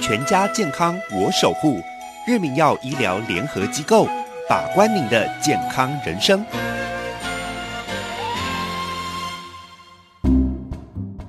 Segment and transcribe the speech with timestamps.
[0.00, 1.78] 全家健康我守护，
[2.26, 4.08] 日明药医疗联合机构，
[4.48, 6.42] 把关您的健康人生。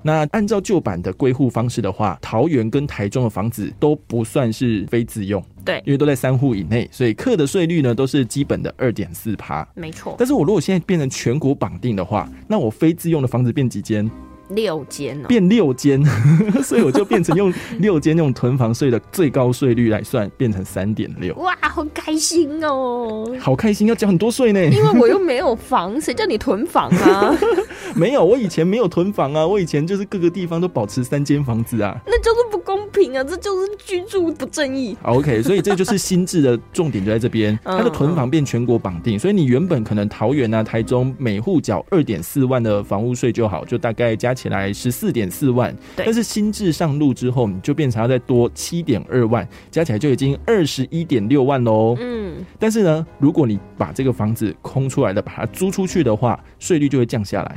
[0.01, 9.67] 那按照旧版的归户方式的话，桃园跟台中的房子都不算是非自用，对，因为都在三户以内，所以课的税率呢都是基本的二点四趴。
[9.75, 14.09] 没错，但是我如果现在变成全国绑定的话，那我非自用的房子变几间？
[14.55, 16.03] 六间哦，变六间，
[16.63, 21.33] 所以我就变成用 六间用囤房税的最高税率来算，变成三点六。
[21.35, 23.25] 哇，好开心哦！
[23.39, 24.63] 好开心，要交很多税呢。
[24.65, 27.35] 因为我又没有房，谁叫你囤房啊？
[27.95, 31.99] 没有，我以前没有囤房啊，我以前就是各个地方都保持三间房子啊。
[32.05, 34.95] 那就是不公平啊，这就是居住不正义。
[35.03, 45.75] OK，所以这就是新制的重点就在这边，它的囤房变全国绑定，所以你原本可能桃园啊、台中每户缴二点四万的房屋税就好，就大概加起来十四点四万。
[45.95, 51.95] 但是新制上路之后，你就变成要再多七点二万，加起来就已经二十一点六万喽。
[51.99, 57.55] 嗯，但是呢，如果你把这个房子空出来的，把它租出去的话，税率就会降下来。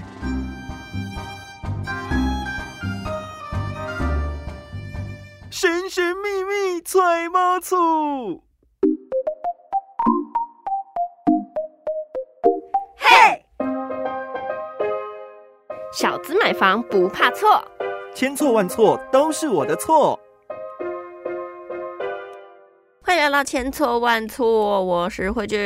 [5.50, 8.43] 神神秘秘揣猫醋，
[15.96, 17.64] 小资买房不怕错，
[18.16, 20.18] 千错万错都是我的错。
[23.00, 25.56] 欢迎来到千错万错，我是慧俊，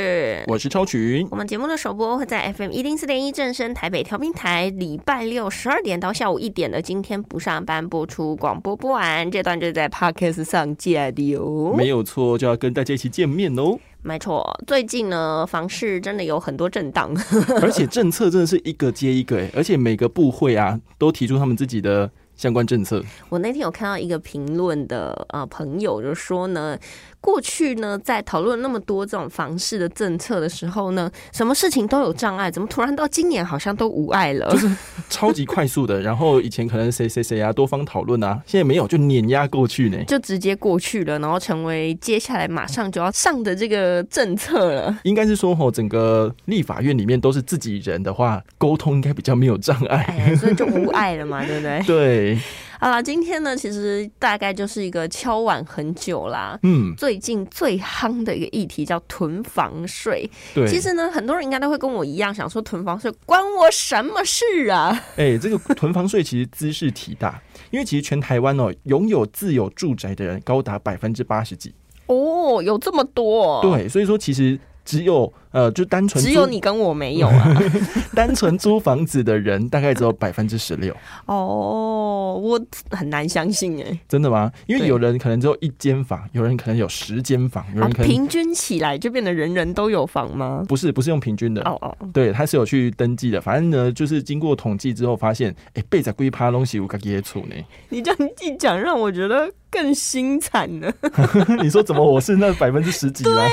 [0.47, 1.27] 我是超群。
[1.31, 11.73] 我们节目的首播会在 FM 一零四点一正声台北调频台，礼拜六十二点到下午一点的今天不上班播出广播播完，这段就在 Podcast 上架的哦。
[11.75, 13.79] 没有错，就要跟大家一起见面哦。
[14.03, 17.15] 没错，最近呢房市真的有很多震荡，
[17.61, 22.11] 而且政策真的是一个接一个，而且每个部会啊都提出他们自己的。
[22.39, 26.79] 相关政策，我那天有看到一个评论的呃朋友就说呢，
[27.21, 34.51] 过去呢在讨论那么多这种房市的政策的时候呢，什么事情都有障碍，怎么突然到今年好像都无碍了？
[34.53, 34.71] 就是
[35.11, 44.99] 超级快速的，然后以前可能谁谁谁啊多方讨论啊，现在没有就碾压过去呢，就直接过去了，然后成为接下来马上就要上的这个政策了。
[45.03, 51.83] 应该是说吼，整个立法院里面都是自己人的话，沟通应该比较没有障碍，哎所以就无碍了嘛，对不对？
[51.87, 52.39] 对。
[52.81, 56.57] 好了，今天呢，其实大概就是一个敲碗很久啦。
[56.63, 60.31] 嗯，最近最夯的一个议题叫囤房税。
[60.55, 64.97] 对，其实呢，很多人应该都会跟我一样，想说囤房税关我什么事啊？
[65.19, 71.75] 哎，这个囤房税其实姿势体大，因为其实全台湾哦，拥有自有住宅的人高达百分之八十几。
[72.07, 73.61] 哦，有这么多？
[73.61, 75.33] 对，所以说其实只有。
[75.51, 77.63] 呃，就单纯只有你跟我没有啊，
[78.15, 80.95] 单纯租房子的人大概只有百分之十六。
[81.27, 82.61] 哦，我
[82.91, 84.53] 很难相信哎，真的吗？
[84.67, 90.65] 因为有人可能只有一间房，有人可能有十间房，有人可能平均起来就变得人人都有房吗？
[90.69, 93.41] 不是，不是用平均的哦哦，对，他是有去登记的。
[93.41, 97.55] 反正呢，就是经过统计之后发现，哎，被子龟趴东西我该接触呢。
[97.89, 100.93] 你这样一讲，让我觉得更心惨了。
[101.63, 103.25] 你说怎么我是那百分之十几？
[103.25, 103.51] 对呀，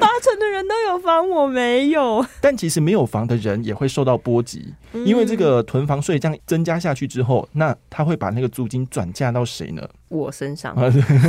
[0.00, 0.96] 八成的人都有。
[1.06, 9.88] 房我没有， 但其实没有房的人也会受到波及，因为这个囤房税这样增加下去之后，那他会把那个租金转嫁到谁呢？
[10.08, 10.76] 我身上，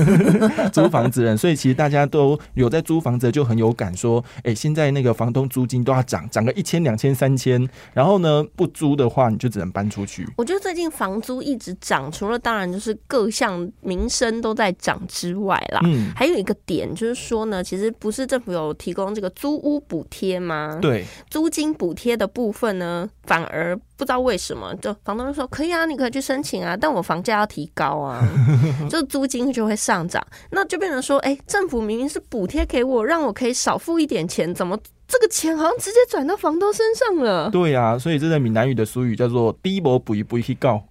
[0.72, 10.28] 租房子人，所以其实大家都有在租房子，就很有感，说，哎，现在那个房东租金都要涨，涨个一千、两千、三千，然后呢，不租的话，你就只能搬出去。
[10.38, 20.78] 我觉得最近房租一直涨，除了当然就是各项民生都在涨之外啦，嗯，还有一个点就是说呢，其实不是政府有提供这个租屋补贴吗？
[20.82, 28.24] 对，租金补贴的部分呢，反而不知道为什么，就房东就说可以啊，你可以去申请啊，但我房价要提高啊。
[28.90, 34.78] 就租金就会上涨，那就变成说，哎，政府明明是补贴给我，让我可以少付一点钱，怎么
[35.08, 37.50] 这个钱好像直接转到房东身上了？
[37.50, 40.84] 对呀，所以这个闽南语的俗语叫做“低薄补一补一告”，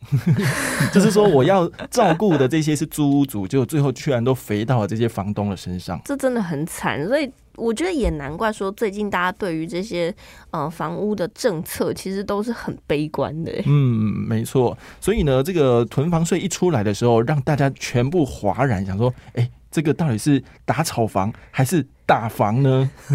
[0.93, 7.31] 就是说我要照顾的这些是租屋主，结果最后居然都肥到了这些房东的身上，这真的很惨，所以。
[7.57, 10.15] 我觉得也难怪，说最近大家对于这些
[10.51, 13.53] 呃房屋的政策，其实都是很悲观的。
[13.67, 14.77] 嗯，没错。
[15.01, 22.91] 所以呢，这个囤房税一出来的时候，让大家全部哗然，想说，哎，这个到底是打炒房还是打房呢？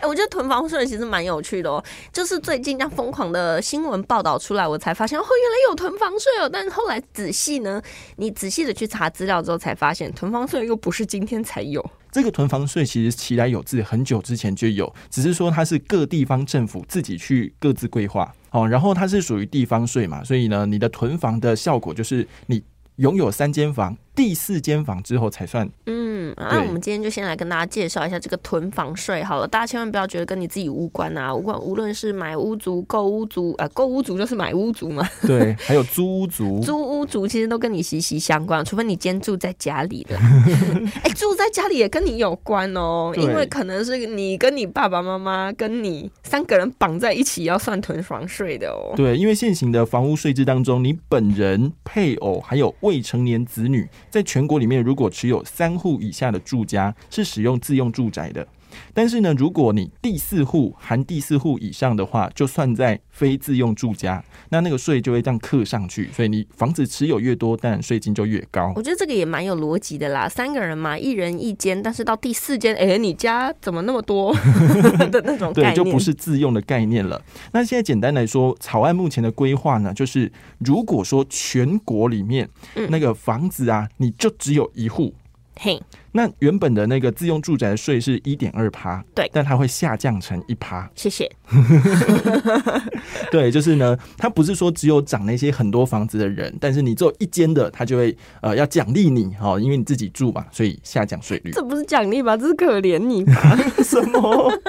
[0.00, 1.82] 哎，我觉得囤房税其实蛮有趣的哦。
[2.12, 6.48] 就是最近这样疯狂的新闻报道出来，我才发现，哦，原来有囤房税哦。
[6.48, 7.82] 但是后来仔细呢，
[8.16, 11.84] 你仔细的去查资料之后，才发现囤房税又不是今天才有。
[12.12, 22.62] 这个囤房税其实其来有自，很久之前就有，只是说它是各地方政府自己去各自规划，哦，然后它是属于地方税嘛，所以呢，你的囤房的效果就是你
[22.96, 23.96] 拥有三间房。
[24.14, 25.68] 第四间房之后才算。
[25.86, 29.48] 嗯，那我们今天就先来跟大家介绍一下这个囤房税好了。
[29.48, 31.58] 大家千万不要觉得跟你自己无关啊，无关。
[31.58, 35.08] 无论是买屋族、购屋族，呃，购屋族就是买屋族嘛。
[35.26, 36.60] 对，还有租屋族。
[36.64, 40.16] 租屋族其实都跟你息息相关，除非你今天住在家里的。
[41.02, 48.92] 哎，住在家里也跟你有关哦，因为可能是你跟你爸爸妈妈跟你三个人绑在一起要算囤房税的哦。
[48.94, 53.88] 对，因为现行的房屋税制当中，你本人、配偶还有未成年子女。
[54.12, 58.46] 在全国里面，如果持有三户以下的住家，是使用自用住宅的。
[58.94, 66.10] 但是呢，如果你第四户含第四户以上的话，就算在非自用住家，那那个税就会这样刻上去。
[66.12, 68.72] 所以你房子持有越多，当然税金就越高。
[68.76, 70.28] 我觉得这个也蛮有逻辑的啦。
[70.28, 74.32] 三个人嘛，一人一间，但是到第四间，哎，你家怎么那么多
[75.10, 75.52] 的那种？
[75.52, 77.20] 对，就不是自用的概念了。
[77.52, 82.48] 那现在简单来说，草案目前的规划呢，就是如果说全国里面
[82.88, 85.14] 那个房子啊，你就只有一户。
[85.54, 85.80] 嘿，
[86.12, 90.90] 那原本的那个自用住宅税是一点二趴，对，但它会下降成一趴。
[90.94, 91.30] 谢谢。
[93.30, 101.50] 对，就是呢，它不是说只有涨那些很多房子的人，但是你只有一间的，它就会呃要奖励你哦，因为你自己住嘛，所以下降税率。
[101.52, 102.34] 这不是奖励吧？
[102.36, 103.56] 这是可怜你吧？
[103.84, 104.60] 什么？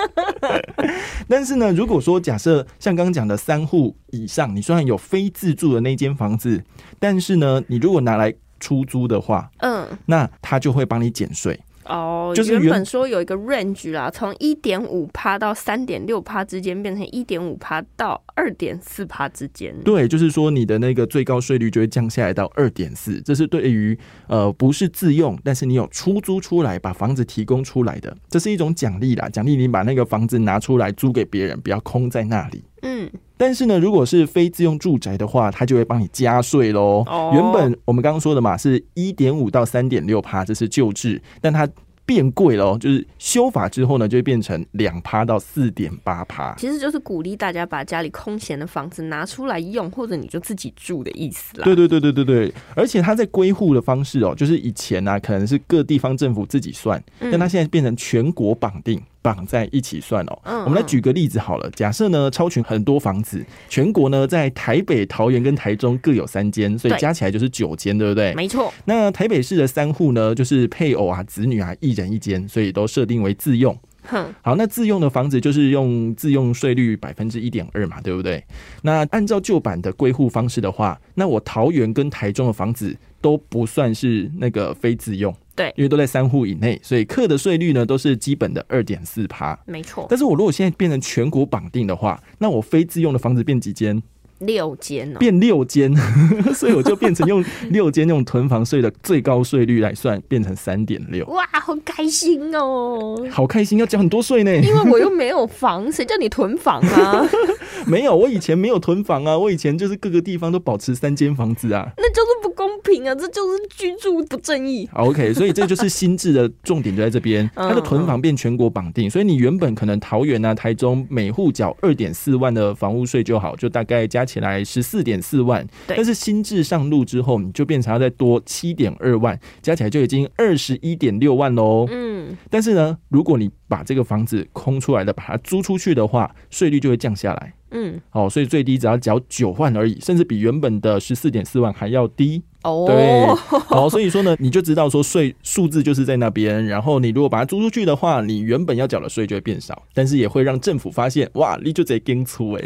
[1.27, 6.61] 但是呢，如果说假设像刚刚讲的三户以上，你虽然有非自住的那间房子，
[6.99, 8.33] 但是呢，你如果拿来。
[8.63, 12.31] 出租的话，嗯，那他就会帮你减税哦。
[12.33, 19.75] 就是原本说有一个 range 啦，从一点五趴到三点六趴之间，变成一点五趴到二点四趴之间。
[19.83, 23.19] 对，就是说你的那个最高税率就会降下来到二点四。
[23.21, 29.27] 这是对于呃不是自用，但是你有出租出来把房子提供出来的，这是一种奖励啦。
[29.27, 32.63] 奖励你把那个房子拿出来租给别人，不要空在那里。
[32.83, 33.09] 嗯。
[33.35, 37.03] 但是呢，如果是非自用住宅的话，它就会帮你加税喽。
[37.33, 41.67] 原本我们刚刚说的嘛，是一点五到三点六趴，这是旧制，但它。
[42.05, 46.53] 变贵了哦，就是修法之后呢，就会变成两趴到四点八趴。
[46.57, 51.63] 其实就是鼓励大家把家里空闲的房子拿出来用，或者你就自己住的意思啦。
[51.63, 59.01] 对对对对对对，而且它在归户的方式哦，就是以前呢可能是各地方政府自己算，但它现在变成全国绑定。
[59.23, 60.39] 绑在一起算哦。
[60.65, 61.67] 我们来举个例子好了。
[61.71, 68.35] 假设呢，超群很多房子，全国呢在台北、桃园跟台中各有三间，所以加起来就是九间，对不对？
[68.35, 68.71] 没错。
[68.85, 73.75] 那台北市的三户呢，就是配偶啊、子女啊，一人一间，所以都设定为自用。
[74.03, 78.43] 哼，好，那自用的房子就是用自用税率百分之一点二嘛，对不对？
[78.81, 85.33] 那按照旧版的归户方式的话，那我桃园跟台中的房子都不算是那个非自用。
[85.55, 90.07] 对，因为都在三户以内，所以课的税率呢都是基本的二点四趴，没错。
[90.09, 94.01] 但是我如果现在变成全国绑定的话，那我非自用的房子变几间？
[94.45, 95.93] 六间哦，变六间，
[96.53, 101.25] 所以我就变成用 六间用囤房税的最高税率来算，变成三点六。
[101.27, 103.17] 哇，好开心哦！
[103.31, 104.55] 好开心，要交很多税呢。
[104.55, 107.27] 因为我又没有房，谁叫你囤房啊？
[107.85, 111.91] 没有，我以前没有囤房啊，我以前就是各个地方都保持三间房子啊。
[111.97, 114.87] 那就是不公平啊，这就是居住不正义。
[114.93, 125.65] OK，所以这就是新制的重点就在这边，它的囤房变全国绑定，所以你原本可能桃园啊、台中每户缴二点四万的房屋税就好，就大概加起来十四点四万。
[125.87, 131.87] 但是新制上路之后，你就变成要再多七点二万，加起来就已经二十一点六万喽。
[131.89, 137.53] 嗯，但是呢，如果你把这个房子空出来的，把它租出去的话，税率就会降下来。
[137.71, 142.43] 嗯，好，所以最低只要缴九万而已，甚至比原本的十四点四万还要低。
[142.63, 143.27] 哦，对，
[143.67, 146.65] 好，所以说呢，你就知道说税数字就是在那边。
[146.65, 152.63] 然后你如果把它租出去的话，你原本要缴的税就会变少，但是也会让政府发现，哇，你就在跟粗哎。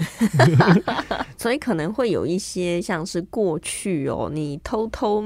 [1.36, 5.24] 所以可能会有一些像是过去哦，你偷偷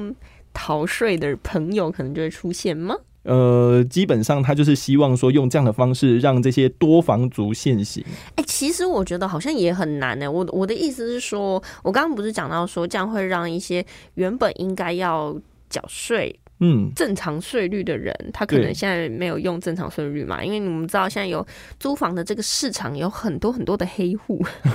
[0.53, 2.95] 逃税的朋友，可能就会出现吗？
[3.23, 8.03] 呃，基本上他就是希望说用这样的方式让这些多房族现行。
[8.35, 10.31] 哎，其实我觉得好像也很难呢。
[10.31, 13.85] 我我的意思是说，我刚刚不是讲到说这样会让一些
[14.15, 20.43] 原本应该要缴税、嗯，正常税率的人，他可能现在没有用正常税率嘛？
[20.43, 21.45] 因为你们知道现在有
[21.79, 24.43] 租房的这个市场有很多很多的黑户，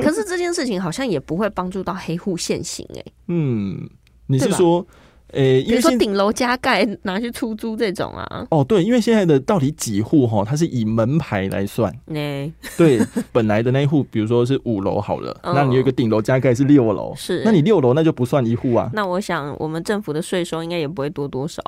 [0.00, 2.86] 可是这件事情好像也不会帮助到黑户现行。
[2.94, 3.90] 哎，嗯，
[4.28, 4.86] 你是说？
[5.32, 8.46] 诶，比如说顶楼加盖拿去出租这种啊。
[8.50, 11.92] 哦，对，因为现在的到底几户哈，它是以门牌来算。
[12.14, 18.90] 哎，对，本来的那一户，比如说是五楼好了， 那你有一个顶楼加盖是六楼，是，那你六楼那就不算一户啊。
[18.94, 21.62] 那我想我们政府的税收应该也不会多多少。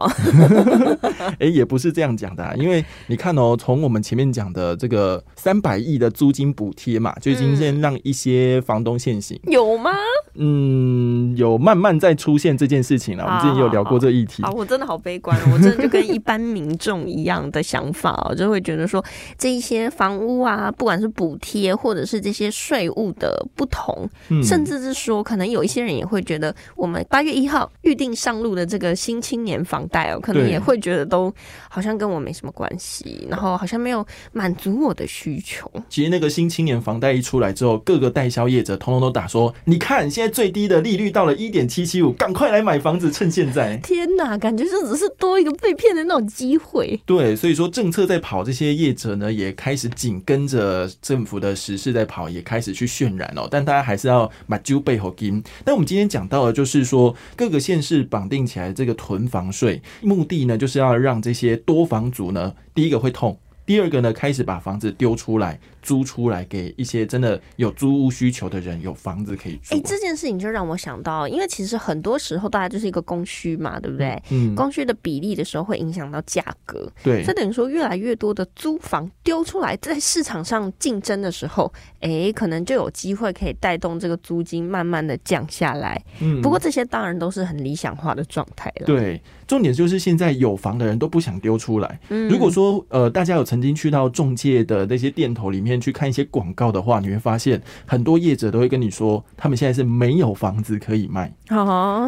[1.39, 9.39] 哎，也不是这样讲的，啊因为你看哦，从我们前面讲的这个三百亿的租金补贴嘛，就已经先让一些房东现行。
[9.45, 9.91] 有吗？
[10.35, 13.25] 嗯，有慢慢在出现这件事情了。
[13.25, 14.43] 我们之前也有聊过这议题。
[14.43, 19.05] 啊，我真的好悲观，我真的就跟一般民众一样的想法哦， 就会觉得说
[19.37, 24.09] 这一些房屋啊，不管是补贴或者是这些税务的不同，
[24.43, 31.33] 甚至是说，可能有一些人也会觉得，我们八月一号预定上路的这个新青年房贷哦，可能也会觉得都
[31.69, 35.71] 好像跟我没什么关系，然后好像没有满足我的需求。
[35.89, 43.77] 其实那个新青年房贷一出来之后，各个代销业者通通都打说，你看现在最低的利率到了一点七七五，赶快来买房子，趁现在。
[43.77, 47.01] 天哪，感觉这只是多一个被骗的那种机会。
[47.07, 53.47] 对，所以说政策在跑，这些业者呢也开始紧跟着政府的时事在跑，也开始去渲染哦。
[53.51, 55.43] 但大家还是要把揪背后金。
[55.65, 65.61] 那我们今天讲到的，就是说各个县市绑定起来这个囤房税，目的呢就是要让这些多房族呢，第一个会痛，第二个呢开始把房子丢出来。
[65.83, 69.75] 租出来给一些真的有租屋需求的人，有房子可以住。
[69.75, 74.23] 哎，这件事情就让我想到，因为其实很多时候大家就是一个供需嘛，对不对？
[74.31, 76.91] 嗯，供需的比例的时候会影响到价格。
[77.03, 86.03] 对，这等于说越来越多的租房丢出来，在市场上竞争的时候，哎，可能就有机会可以带动这个租金慢慢的降下来。
[86.21, 88.87] 嗯，不过这些当然都是很理想化的状态了。
[88.87, 92.01] 对，重点就是现在有房的人都不想丢出来。
[92.11, 95.70] 嗯，如果说呃，大家有曾经去到中介的那些店头里面。
[95.79, 101.31] 去看一些广告的话，你会发现很多业者都会跟你说，他们现在是没有房子可以卖。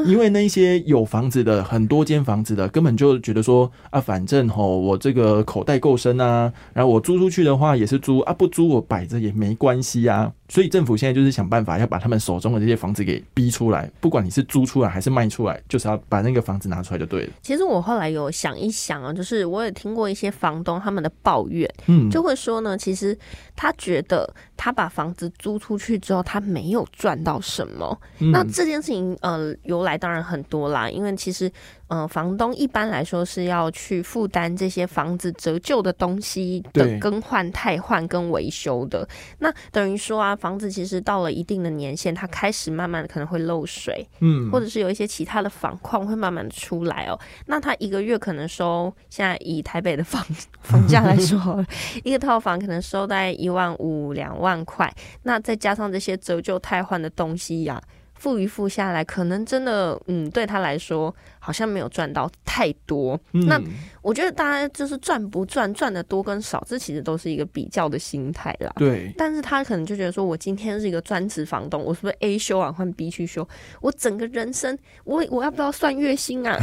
[0.07, 10.33] 因为那些有房子的很多间房子的，根本就觉得说啊，反正吼我这个口袋够深啊，然后我租出去的话也是租啊，不租我摆着也没关系啊。
[10.53, 17.33] 所以政府现在就是想办法要把他们手中的这些房子给逼出来，不管你是租出来还是卖出来，就是要把那个房子拿出来就对了。
[17.41, 23.19] 其实我后来有想一想啊，就是我也听过一些房东他们的抱怨，嗯，就会说呢，其实
[23.57, 27.99] 他觉得他把房子租出去之后，他没有赚到什么。
[28.19, 31.51] 那这件事情呃由来当然很多啦，因为其实。
[31.93, 39.07] 嗯，房东一般来说是要去负担这些房子折旧的东西的更换、汰换跟维修的。
[39.41, 47.19] 那等于说啊，房子其实到了一定的年限，它开始慢慢的可能会漏水，嗯，或者是有一些其他的房况会慢慢的出来哦。
[47.47, 50.25] 那他一个月可能收，现在以台北的房
[50.63, 51.65] 房价来说，
[52.05, 54.91] 一个套房可能收大概一万五、两万块，
[55.25, 57.79] 那再加上这些折旧、汰换的东西呀。
[58.15, 61.13] 付一付下来，可能真的，嗯，对他来说
[61.45, 63.19] 好像没有赚到太多。
[63.33, 63.61] 那
[64.01, 68.73] 我觉得大家就是赚不赚，赚的多跟少，这其实都是一个比较的心态啦。
[68.77, 69.13] 对。
[69.19, 73.47] 但是他可能就觉得说，我今天是一个专职房东，我是不是 A 修完换 B 去修？
[73.81, 76.57] 我整个人生，我我要不要算月薪啊？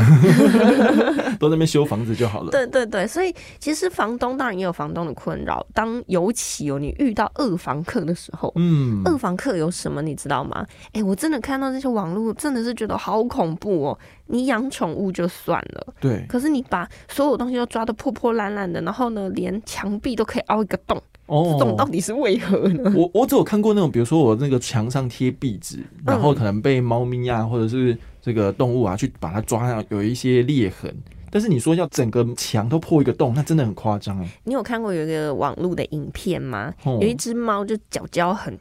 [1.39, 2.51] 都在那边修房子就好了。
[2.51, 5.65] 对对对，所以其实房东当然也有房东的困扰。
[5.73, 10.65] 当尤其哦，你遇到二房客的时候，嗯，二房客有什么你知道吗？
[10.93, 11.39] 哎，我真的。
[11.39, 13.99] 看到这些网络，真的是觉得好恐怖哦！
[14.25, 22.93] 你养宠物就算了，对，可是你把所有东西都抓得破破烂烂的，然后呢，连墙壁都可以凹一个洞，哦，这种到底是为何呢？
[22.95, 30.93] 我我只有看过那种，比如说我那个墙上贴壁纸，然后可能被猫咪啊，或者是这个动物啊去把它抓上，有一些裂痕。
[31.31, 34.27] 但是你说要整个墙都破一个洞，那真的很夸张哎！
[34.45, 36.73] 你有看过有一个网络的影片吗？
[36.85, 38.57] 有一只猫就脚脚很。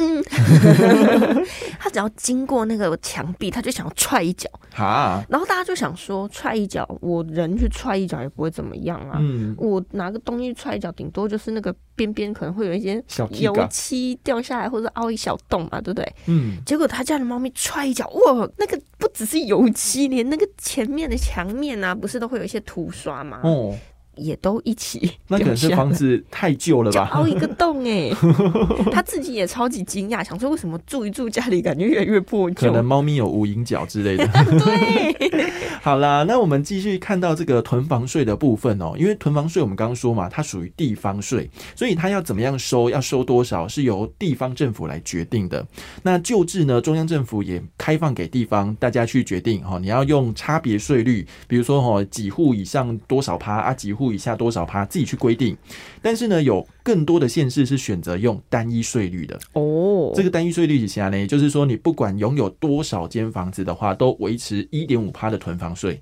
[0.00, 0.24] 嗯，
[1.78, 5.22] 他只要经过那个墙壁，他就想要踹一脚啊。
[5.28, 9.18] 然后大家就想说，踹一脚，我人去踹一脚也不会怎么样啊。
[9.20, 13.02] 嗯，我拿个东西踹一脚，顶多就是那个边边可能会有一些
[13.38, 16.12] 油漆掉下来，或者凹一小洞嘛，对不对？
[16.26, 16.56] 嗯。
[16.64, 23.40] 结果他家的猫咪踹一脚，哇，那个不只是油漆，连那个前面的墙面啊，不是都会有一些涂刷吗？
[23.44, 23.76] 哦。
[24.20, 27.08] 也都一起， 那可能是房子太旧了吧？
[27.12, 28.10] 凹一个洞哎，
[28.92, 32.68] 他自己也超级惊讶，想说为什么住一住家里感觉越来越破旧？
[32.68, 34.26] 可能猫咪有无影脚之类的。
[34.60, 35.50] 对，
[35.80, 45.66] 好啦，那我们继续看到这个囤房税的部分哦，因为囤房税我们刚刚说嘛，它属于地方税，所以它要怎么样收，要收多少是由地方政府来决定的。
[46.02, 54.09] 那旧制呢，中央政府也开放给地方大家去决定哈，你要用差别税率，比如说哦几户以上多少趴啊几户。
[54.12, 55.56] 以下多少趴自己去规定，
[56.00, 56.66] 但是呢，有。
[56.82, 59.38] 更多的县市是选择用单一税率的。
[59.52, 66.00] 哦，这个单一税率下呢，也就是说，你不管拥有多少间房子的话，都维持一点五趴的囤房税。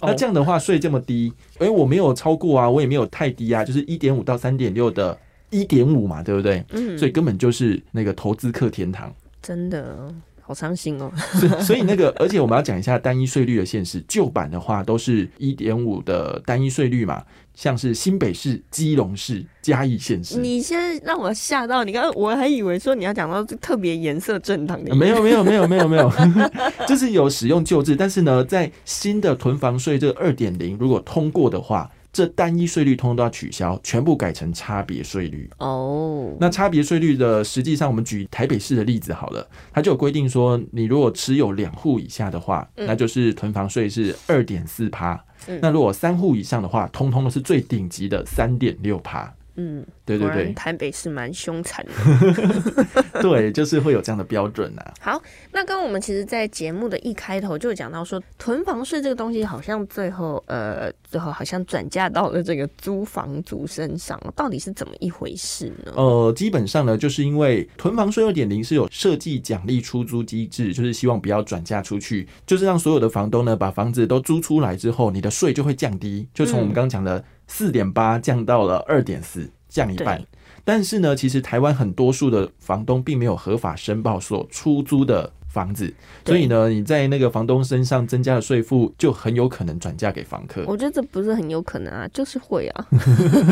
[0.00, 5.18] 那这样的话，税这么低，哎，我没有超过啊，我也没有太低啊，就是一点五到三点六的
[5.50, 6.64] 一点五嘛，对不对？
[6.70, 9.12] 嗯，所以根本就是那个投资客天堂，
[9.42, 10.14] 真的。
[10.48, 11.12] 好伤心哦，
[11.60, 14.02] 所以那个，而且我们要讲一下单一税率的现实。
[14.08, 17.22] 旧版的话都是一点五的单一税率嘛，
[17.54, 20.38] 像是新北市、基隆市、嘉义县市。
[20.38, 26.10] 你现在让我吓到，你刚刚我还以为说你要讲到特别颜色正当的，没有没有没有没有没有，
[26.88, 31.90] 就是有使用旧制，但是呢，在新的囤房税这二点零如果通过的话。
[32.12, 35.48] 这单一税率通通都要取消，全部改成差别税率。
[35.58, 45.22] 哦，那差别税率的实际上，我们举台北市的例子好了，它就有规定说，你如果持有两户以下的话，那就是囤房税是二点四趴。
[45.60, 49.32] 那如果三户以上的话，通通都是最顶级的三点六趴。
[49.60, 52.86] 嗯，对对对，台北是蛮凶残的，
[53.20, 54.82] 对，就是会有这样的标准呐。
[55.02, 65.92] 好，那刚刚我们其实，在节目的一开头就讲到说，囤房税这个东西，好像最后呃，最后好像转嫁到了这个租房族身上，到底是怎么一回事呢？
[65.96, 77.24] 呃，基本上呢，就是因为囤房税二点零是有设计奖励出租机制，就是希望不要转嫁出去，就是让所有的房东呢，把房子都租出来之后，你的税就会降低，就从我们刚刚讲的。
[77.48, 80.22] 四点八降到了二点四，降一半。
[80.64, 85.90] 但是呢，其实台湾很多数的房东并没有合法申报所出租的房子，
[86.26, 90.62] 所以呢，你在那个房东身上增加的税负，就很有可能转嫁给房客。
[90.66, 92.86] 我觉得这不是很有可能啊，就是会啊。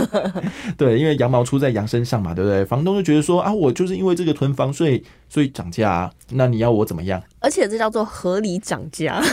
[0.77, 2.63] 对，因为羊毛出在羊身上嘛，对不对？
[2.67, 7.23] 房东就觉得说啊，我就是因为这个囤房税，所以涨价，那你要我怎么样？
[7.41, 9.23] 而且这叫做合理涨价。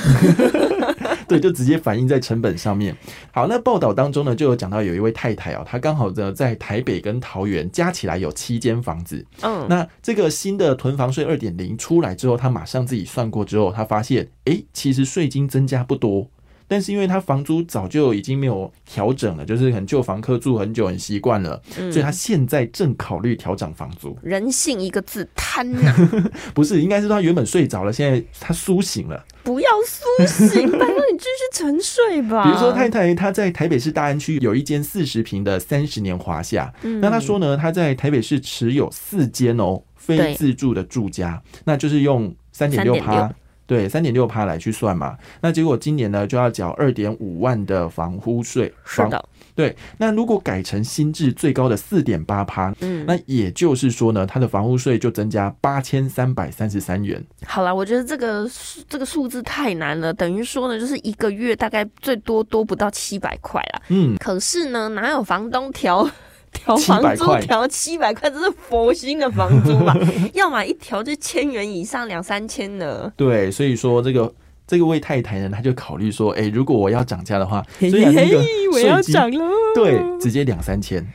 [1.29, 2.95] 对，就直接反映在成本上面。
[3.31, 9.25] 好，那报道当中呢，就有讲到有一位太太哦，她刚好呢在台北跟桃园加起来有七间房子。
[9.41, 16.29] 嗯，那这个新的囤房税二点零出来之后，她马上自己算过之后，她发现，哎，其实税金增加不多。
[16.67, 24.17] 但是因为他房租早就已经没有调整了，就是很旧房客住很久很习惯了，所以他现在正考虑调整房租。
[24.21, 25.93] 人性一个字贪呐，
[26.53, 29.23] 不是，应该是他原本睡着了，现在他苏醒了。
[29.43, 32.43] 不要苏醒，拜托你继续沉睡吧。
[32.45, 43.29] 比如说太太，她在台北市大安区有一间四十平的三十年华夏，那他说呢，他在台北市持有四间哦非自住的住家，那就是用三点六趴。
[43.73, 48.71] 对，三点六趴来去算嘛，那结果今年呢就要缴二点五万的房屋税。
[48.85, 49.25] 是的，
[49.55, 49.75] 对。
[49.97, 57.19] 那如果改成新制最高的四点八趴，嗯，那也就是说呢，它的房屋税就增加八千三百三十三元。
[57.47, 58.47] 好了，我觉得这个
[58.87, 63.81] 这个数字太难了，等于说呢，就是一个月大概最多多不到七百块啦。
[63.87, 66.07] 嗯，可是呢，哪有房东调？
[66.53, 69.93] 调房租调七百块，这是佛心的房租吧？
[70.33, 73.11] 要么一调就千元以上，两三千的。
[73.17, 74.33] 对，所以说这个
[74.65, 81.05] 这个位太太呢，他就考虑说，哎，如果我要涨价的话，虽然那个我要涨了，对，直接两三千。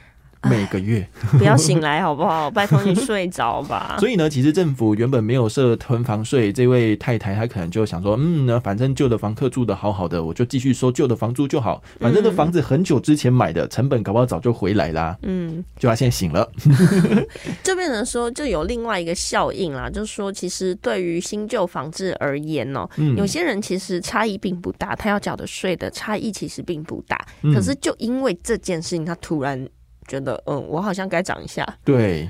[0.48, 1.06] 每个月
[1.38, 2.50] 不要醒来好不好？
[2.50, 3.96] 拜托你睡着吧。
[4.00, 11.82] 所以呢，其实政府原本没有设囤房税，这位太太她可能就想说，嗯呢，反正旧的房客住的好好的，我就继续收旧的房租就好。
[11.98, 15.16] 反正这房子很久之前买的，成本搞不好早就回来啦。
[15.22, 16.48] 嗯，就她现在醒了，
[17.64, 29.68] 就变成说，就有另外一个效应啦，就是说，其实对于新旧房子而言哦，有些人其实差异并不大，他要缴的税的差异其实并不大，可是就因为这件事情，他突然。
[30.08, 32.28] 觉得嗯，我好像该涨一下，对，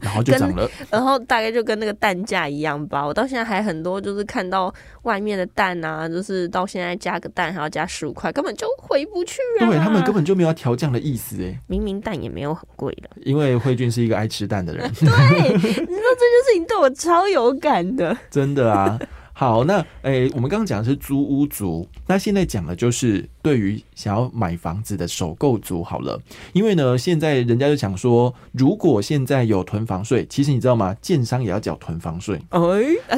[0.00, 3.06] 然后就涨了，然后大概就跟那个蛋价一样吧。
[3.06, 4.72] 我到现在还很多，就是看到
[5.02, 9.66] 外面的蛋啊，就是到现在加个蛋还要加十五块，根本就回不去啊。
[9.68, 13.10] 对他们根本就没有调降的意思哎，明明蛋也没有很贵的。
[13.24, 18.98] 因为慧君是一个爱吃蛋的人，对，你知道这件事情对我超有感的， 真的啊。
[19.34, 25.82] 好，那诶，我们刚刚讲的是租屋族，那现在讲的就是对于想要买房子的首购族。
[25.82, 26.20] 好了，
[26.52, 30.94] 因为呢，现在人家就想说，如果现在有囤房税，其实你知道吗？
[31.00, 32.38] 建商也要缴囤房税。
[32.50, 32.60] 哎，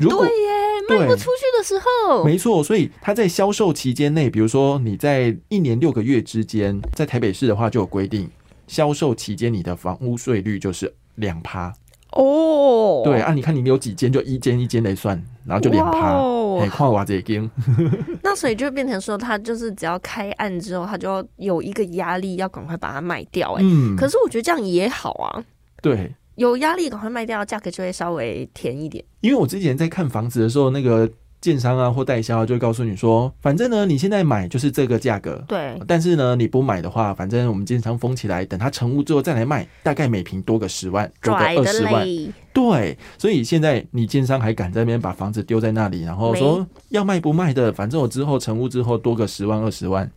[0.00, 1.74] 对耶，卖不出去的时
[2.08, 2.62] 候，没错。
[2.62, 8.30] 所以他在销售期间内，比如说你在一年六个月之间，在台北市的话就有规定，
[8.66, 11.72] 销售期间你的房屋税率就是两趴。
[12.14, 16.14] 哦，对啊，你看你有几间，就一间一间来算，然后就两趴，
[16.60, 17.48] 哎，跨瓦这间。
[18.22, 23.52] 那所以就变成说，他就是只要开案之后，他就要有一个压力，要赶快把它卖掉。
[23.54, 25.44] 哎，嗯，可是我觉得这样也好啊。
[25.82, 29.04] 对，有压力赶快卖掉，价格就会稍微甜一点。
[29.20, 31.10] 因为我之前在看房子的时候，那个。
[31.44, 42.06] 建商啊或代销啊就会告诉你说，反正呢你现在买就是这个价格，对，但是呢你不买的话，反正我们建商封起来，等它成屋之后再来卖，大概每平多个十万，多个二十万。
[42.54, 50.10] 对，所以现在你建商还敢在那边把房子丢在那里，然后说要卖不卖的，反正我之后成屋之后多个十万二十万。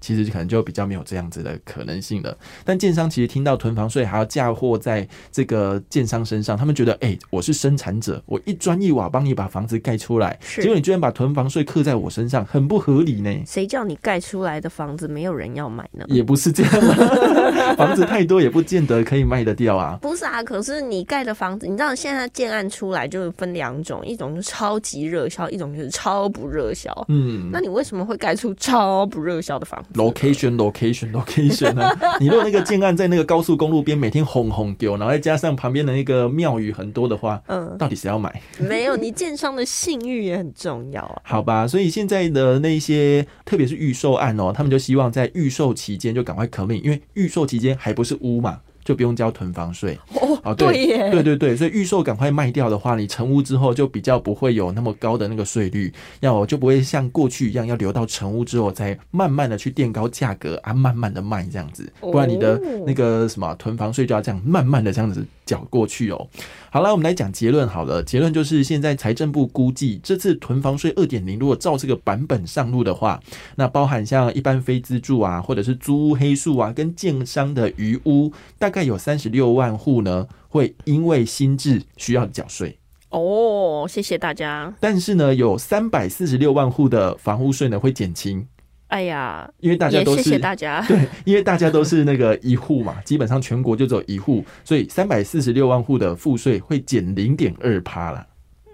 [0.00, 2.36] 其实可能就比较没有这样子的可能性了。
[2.64, 13.30] 但建商其实听到囤房税还要嫁祸在这个建商身上，他们觉得，哎、我是生产者，我一砖一瓦帮你把房子盖出来，结果你居然把囤房税刻在我身上，很不合理呢。
[13.46, 16.04] 谁叫你盖出来的房子没有人要买呢？
[16.08, 19.98] 也不是这样啊， 房子太多也不见得可以卖得掉啊。
[20.00, 26.90] 不是啊，可是你盖的房子，你知道现在建案出来就是分两种，一种就是超级热销，一种就是超不热销。
[27.08, 29.84] 嗯那你为什么会盖出超不热销的房？
[29.94, 31.96] ，location location location 啊！
[32.20, 38.42] 你如果那个建案在那个高速公路边，每天轰轰丢，然后再加上旁边的那个庙宇很多的话，嗯，到底谁要买？
[38.58, 41.22] 没有，你建商的信誉也很重要啊。
[41.24, 49.96] 好吧，所以现在的那些，特别是预售案哦，他们就希望在预售期间就赶快可命，因为预售期间还不是屋嘛，就不用交囤房税。
[50.42, 51.10] 哦，对对耶。
[51.12, 62.84] 对对对，所以预售赶快卖掉的话，你成屋之后就比较不会有那么高的那个税率，要就不会像过去一样要留到成屋之后再慢慢的去垫高价格啊，慢慢的卖这样子，不然你的哦。
[62.84, 66.28] 那个什么囤房税就要这样慢慢的这样子缴过去哦。
[66.70, 68.00] 好了，我们来讲结论好了。
[68.04, 73.20] 结论就是，现在财政部估计，这次囤房税二点零，如果照这个版本上路的话，
[73.56, 82.78] 那包含像一般非资助啊，或者是租屋黑数啊，跟建商的余屋，大概有三十六万户呢，会因为新制需要缴税。
[83.08, 84.72] 哦，谢谢大家。
[84.78, 88.46] 但是呢，有三百四十六万户的房屋税呢会减轻，
[88.90, 90.84] 哎呀，因为大家都是谢谢大家。
[90.88, 98.26] 对，因为大家都是那个一户嘛，基本上全国就只有一户，所以三百四十六万户的赋税会减零点二趴啦。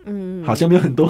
[0.07, 1.07] 嗯，好像没有很多，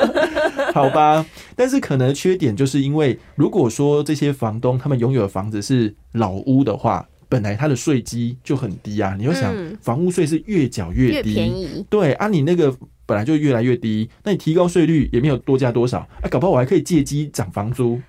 [0.72, 1.24] 好吧。
[1.54, 9.14] 但是可能缺点就是因为，如果说这些房东他们拥有的房子是老屋的话，本来他的税基就很低啊。
[9.18, 11.84] 你又想嗯，房屋税是越缴越越低，便宜。
[11.90, 12.74] 对啊，你那个
[13.04, 18.00] 本来就越来越低，那你提高税率也没有多加多少，啊，搞不好我还可以借机涨房租。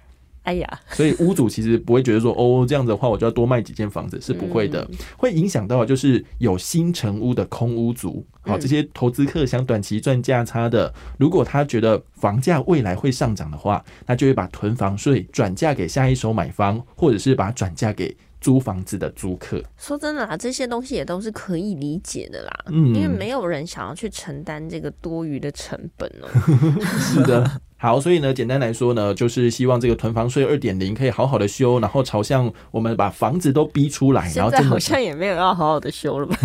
[0.44, 4.82] 哎呀，所以屋主其实不会觉得说，哦，这样子的话我就要多卖几间房子，是不会的。
[4.90, 19.62] 嗯会影响到就是有新成屋的空屋族，好、嗯这些投资客想短期赚价差的，如果他觉得房价未来会上涨的话，那就会把囤房税转嫁给下一手买方，或者是把它转嫁给租房子的租客。
[19.78, 26.28] 说真的啦，这些东西也都是可以理解的啦，嗯因为没有人想要去承担这个多余的成本哦、
[26.98, 27.62] 是的。
[27.82, 36.38] 好，所以呢，简单来说呢，就是希望这个囤房税二点零可以好好的修，然后朝向我们把房子都逼出来，然后真的像也没有要好好的修了吧？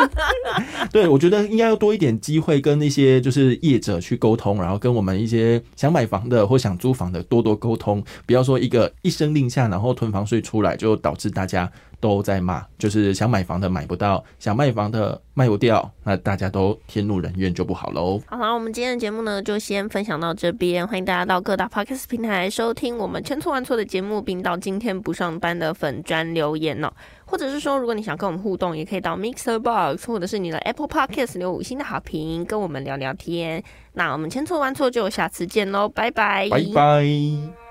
[0.90, 18.20] 对，我觉得应该要多一点机会跟那些就是业者去沟通，然后跟我们一些想买房的或想租房的多多沟通，不要说一个一声令下，然后囤房税出来，就导致大家都在骂，就是想买房的买不到，想卖房的卖不掉，那大家都天怒人怨就不好喽。
[18.26, 20.86] 好了，我们今天的节目呢，就先分享到这边。
[20.86, 26.92] 欢迎大家到各大 podcast 平台收听我们千错万错的节目，并到今天不上班的粉砖留言哦。
[27.24, 33.62] 或者是说，如果你想跟我们互动，也可以到 Mixer Box 或者是你的 Apple Podcast 留五星的好评，跟我们聊聊天。
[33.94, 37.65] 那我们千错万错就下次见喽，拜拜，拜拜。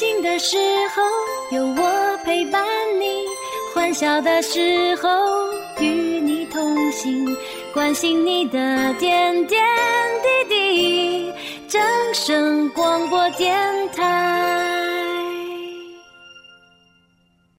[0.00, 0.56] 心的时
[0.96, 1.02] 候
[1.54, 2.64] 有我陪伴
[2.98, 3.26] 你，
[3.74, 5.10] 欢笑的时候
[5.78, 7.36] 与你同行，
[7.74, 9.62] 关心你的点点
[10.22, 11.32] 滴滴。
[11.68, 11.82] 掌
[12.14, 13.54] 声广播电
[13.90, 14.89] 台。